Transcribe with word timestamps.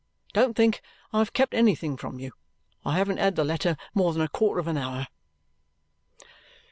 Don't 0.33 0.55
think 0.55 0.81
I've 1.13 1.31
kept 1.31 1.53
anything 1.53 1.95
from 1.95 2.17
you. 2.17 2.31
I 2.83 2.97
haven't 2.97 3.17
had 3.19 3.35
the 3.35 3.43
letter 3.43 3.77
more 3.93 4.13
than 4.13 4.23
a 4.23 4.27
quarter 4.27 4.59
of 4.59 4.65
an 4.67 4.75
hour." 4.77 5.05